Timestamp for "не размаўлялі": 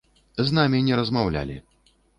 0.89-1.63